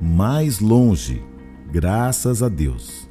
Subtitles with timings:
[0.00, 1.22] mais longe,
[1.70, 3.08] graças a Deus.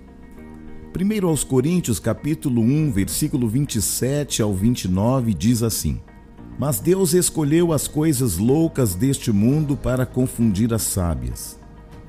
[0.91, 6.02] Primeiro aos Coríntios, capítulo 1, versículo 27 ao 29 diz assim:
[6.57, 11.59] Mas Deus escolheu as coisas loucas deste mundo para confundir as sábias.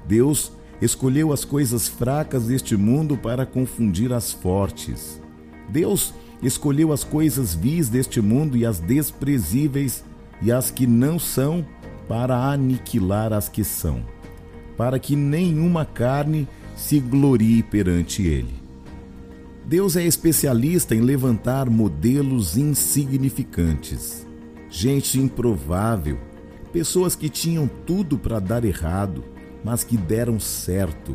[0.09, 5.21] Deus escolheu as coisas fracas deste mundo para confundir as fortes.
[5.69, 10.02] Deus escolheu as coisas vis deste mundo e as desprezíveis
[10.41, 11.66] e as que não são
[12.09, 14.02] para aniquilar as que são,
[14.80, 18.54] para que nenhuma carne se glorie perante ele.
[19.66, 24.27] Deus é especialista em levantar modelos insignificantes,
[24.71, 26.16] gente improvável,
[26.73, 29.23] pessoas que tinham tudo para dar errado,
[29.63, 31.15] mas que deram certo.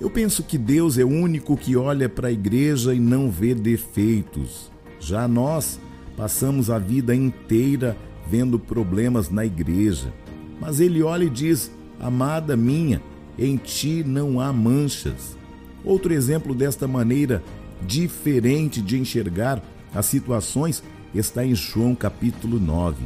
[0.00, 3.56] Eu penso que Deus é o único que olha para a igreja e não vê
[3.56, 4.70] defeitos.
[5.00, 5.80] Já nós
[6.16, 7.96] passamos a vida inteira
[8.30, 10.14] vendo problemas na igreja,
[10.60, 13.02] mas ele olha e diz: Amada minha,
[13.40, 15.36] em ti não há manchas.
[15.82, 17.42] Outro exemplo desta maneira
[17.80, 19.62] diferente de enxergar
[19.94, 20.82] as situações
[21.14, 23.02] está em João capítulo 9.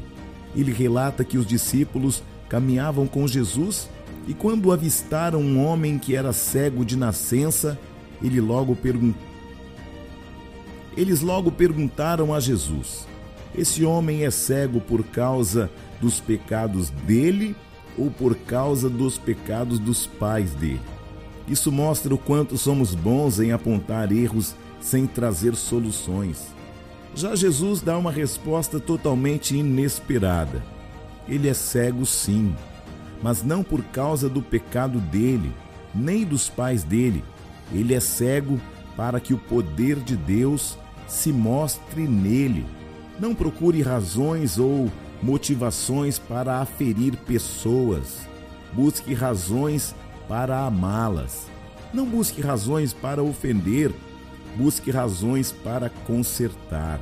[0.56, 3.88] Ele relata que os discípulos caminhavam com Jesus
[4.26, 7.78] e quando avistaram um homem que era cego de nascença,
[8.22, 9.14] ele logo pergun...
[10.96, 13.06] eles logo perguntaram a Jesus:
[13.56, 17.54] Esse homem é cego por causa dos pecados dele
[17.96, 20.80] ou por causa dos pecados dos pais dele.
[21.46, 26.46] Isso mostra o quanto somos bons em apontar erros sem trazer soluções.
[27.14, 30.62] Já Jesus dá uma resposta totalmente inesperada.
[31.28, 32.54] Ele é cego, sim,
[33.22, 35.52] mas não por causa do pecado dele,
[35.94, 37.22] nem dos pais dele.
[37.72, 38.60] Ele é cego
[38.96, 40.76] para que o poder de Deus
[41.06, 42.66] se mostre nele.
[43.18, 44.90] Não procure razões ou
[45.22, 48.28] motivações para aferir pessoas.
[48.72, 49.94] Busque razões
[50.28, 51.46] para amá-las.
[51.92, 53.92] Não busque razões para ofender,
[54.56, 57.00] busque razões para consertar.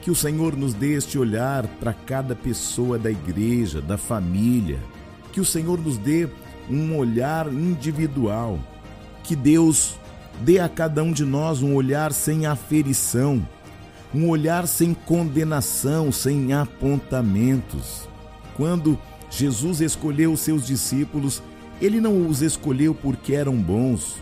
[0.00, 4.80] Que o Senhor nos dê este olhar para cada pessoa da igreja, da família.
[5.32, 6.28] Que o Senhor nos dê
[6.68, 8.58] um olhar individual.
[9.22, 9.94] Que Deus
[10.40, 13.46] dê a cada um de nós um olhar sem aferição,
[14.14, 18.08] um olhar sem condenação, sem apontamentos.
[18.56, 18.98] Quando
[19.30, 21.42] Jesus escolheu os seus discípulos,
[21.80, 24.16] ele não os escolheu porque eram bons.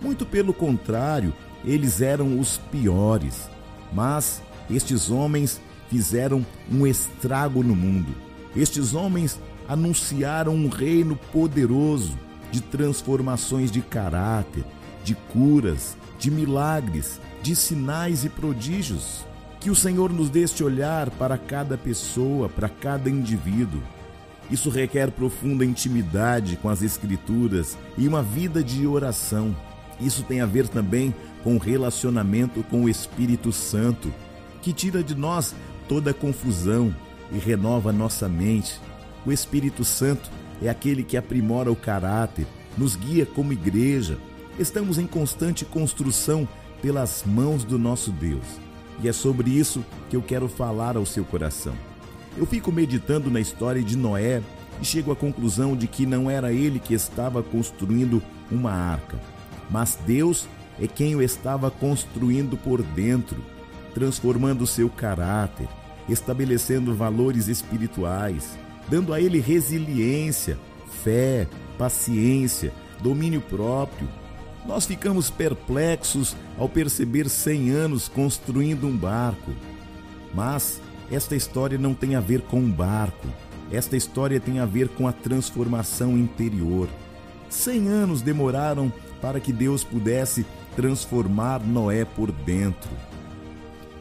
[0.00, 1.32] Muito pelo contrário,
[1.64, 3.48] eles eram os piores.
[3.92, 8.14] Mas estes homens fizeram um estrago no mundo.
[8.54, 12.18] Estes homens anunciaram um reino poderoso
[12.50, 14.64] de transformações de caráter,
[15.04, 19.24] de curas, de milagres, de sinais e prodígios.
[19.60, 23.82] Que o Senhor nos dê este olhar para cada pessoa, para cada indivíduo.
[24.50, 29.54] Isso requer profunda intimidade com as Escrituras e uma vida de oração.
[30.00, 34.12] Isso tem a ver também com o relacionamento com o Espírito Santo,
[34.62, 35.54] que tira de nós
[35.86, 36.94] toda confusão
[37.30, 38.80] e renova nossa mente.
[39.26, 40.30] O Espírito Santo
[40.62, 42.46] é aquele que aprimora o caráter,
[42.78, 44.16] nos guia como igreja.
[44.58, 46.48] Estamos em constante construção
[46.80, 48.69] pelas mãos do nosso Deus.
[49.02, 51.74] E é sobre isso que eu quero falar ao seu coração.
[52.36, 54.42] Eu fico meditando na história de Noé
[54.80, 59.18] e chego à conclusão de que não era ele que estava construindo uma arca,
[59.70, 60.48] mas Deus
[60.80, 63.42] é quem o estava construindo por dentro,
[63.94, 65.68] transformando seu caráter,
[66.08, 68.58] estabelecendo valores espirituais,
[68.88, 70.58] dando a ele resiliência,
[71.02, 71.46] fé,
[71.76, 72.72] paciência,
[73.02, 74.08] domínio próprio,
[74.66, 79.52] nós ficamos perplexos ao perceber 100 anos construindo um barco.
[80.34, 80.80] Mas
[81.10, 83.26] esta história não tem a ver com um barco.
[83.72, 86.88] Esta história tem a ver com a transformação interior.
[87.48, 90.46] 100 anos demoraram para que Deus pudesse
[90.76, 92.90] transformar Noé por dentro.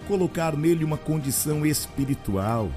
[0.07, 2.69] Colocar nele uma condição espiritual,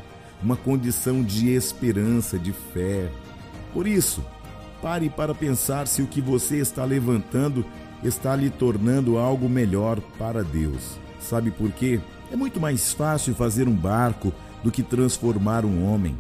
[0.42, 3.10] uma condição de esperança, de fé.
[3.72, 4.24] Por isso,
[4.82, 7.64] Pare para pensar se o que você está levantando
[8.02, 10.98] está lhe tornando algo melhor para Deus.
[11.20, 12.00] Sabe por quê?
[12.32, 14.32] É muito mais fácil fazer um barco
[14.64, 16.18] do que transformar um homem.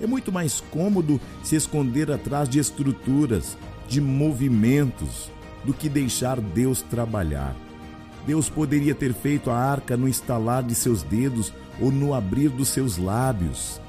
[0.00, 5.30] É muito mais cômodo se esconder atrás de estruturas, de movimentos
[5.64, 7.54] do que deixar Deus trabalhar.
[8.26, 12.68] Deus poderia ter feito a arca no estalar de seus dedos ou no abrir dos
[12.68, 13.80] seus lábios.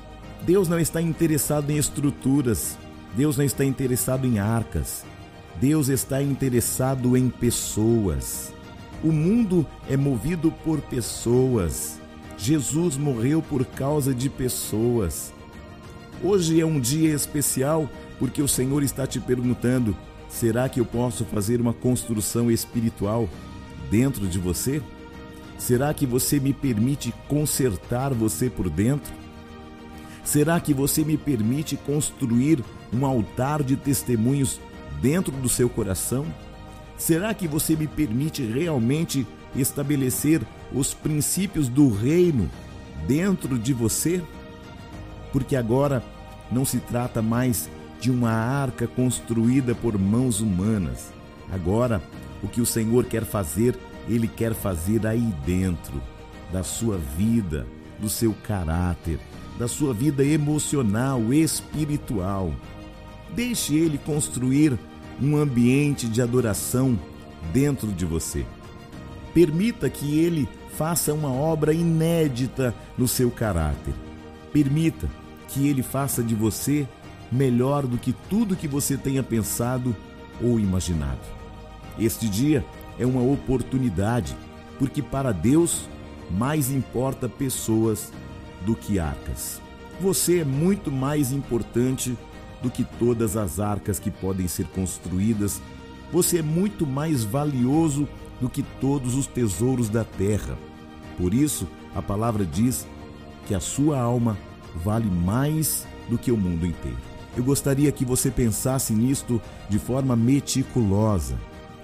[0.44, 2.77] Deus não está interessado em estruturas,
[3.15, 5.03] Deus não está interessado em arcas.
[5.59, 8.53] Deus está interessado em pessoas.
[9.03, 11.99] O mundo é movido por pessoas.
[12.37, 15.33] Jesus morreu por causa de pessoas.
[16.23, 19.95] Hoje é um dia especial porque o Senhor está te perguntando:
[20.29, 23.27] será que eu posso fazer uma construção espiritual
[23.89, 24.81] dentro de você?
[25.57, 29.20] Será que você me permite consertar você por dentro?
[30.23, 32.63] Será que você me permite construir
[32.94, 34.59] um altar de testemunhos
[35.01, 36.25] dentro do seu coração?
[36.97, 39.25] Será que você me permite realmente
[39.56, 40.41] estabelecer
[40.71, 42.50] os princípios do reino
[43.07, 44.21] dentro de você?
[45.31, 46.03] Porque agora
[46.51, 47.69] não se trata mais
[48.00, 51.12] de uma arca construída por mãos humanas.
[51.51, 52.01] Agora,
[52.44, 53.77] o que o Senhor quer fazer,
[54.07, 56.01] Ele quer fazer aí dentro
[56.51, 57.65] da sua vida,
[58.00, 59.19] do seu caráter,
[59.61, 62.51] da sua vida emocional, espiritual.
[63.35, 64.75] Deixe Ele construir
[65.21, 66.97] um ambiente de adoração
[67.53, 68.43] dentro de você.
[69.35, 73.93] Permita que Ele faça uma obra inédita no seu caráter.
[74.51, 75.07] Permita
[75.47, 76.87] que Ele faça de você
[77.31, 79.95] melhor do que tudo que você tenha pensado
[80.41, 81.21] ou imaginado.
[81.99, 82.65] Este dia
[82.97, 84.35] é uma oportunidade,
[84.79, 85.87] porque para Deus
[86.31, 88.11] mais importa pessoas
[88.65, 89.61] do que arcas.
[89.99, 92.17] Você é muito mais importante
[92.61, 95.61] do que todas as arcas que podem ser construídas.
[96.11, 98.07] Você é muito mais valioso
[98.39, 100.57] do que todos os tesouros da terra.
[101.17, 102.87] Por isso, a palavra diz
[103.47, 104.37] que a sua alma
[104.75, 106.97] vale mais do que o mundo inteiro.
[107.35, 111.37] Eu gostaria que você pensasse nisto de forma meticulosa,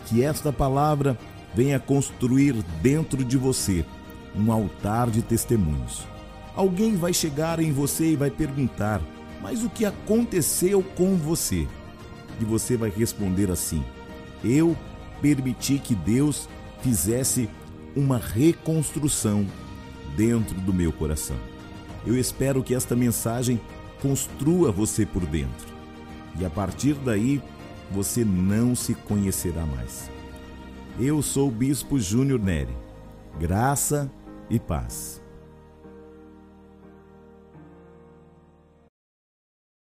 [0.06, 1.18] que esta palavra
[1.54, 3.86] venha construir dentro de você
[4.36, 6.06] um altar de testemunhos.
[6.58, 9.02] Alguém vai chegar em você e vai perguntar:
[9.42, 11.68] mas o que aconteceu com você?
[12.40, 13.84] E você vai responder assim:
[14.44, 14.76] Eu
[15.22, 16.50] permiti que Deus
[16.82, 17.50] fizesse
[17.96, 19.46] uma reconstrução
[20.16, 21.38] dentro do meu coração.
[22.06, 23.60] Eu espero que esta mensagem
[24.02, 25.68] construa você por dentro.
[26.40, 27.42] E a partir daí,
[27.92, 30.10] você não se conhecerá mais.
[31.00, 32.76] Eu sou o Bispo Júnior Neri.
[33.40, 34.12] Graça
[34.50, 35.22] e paz.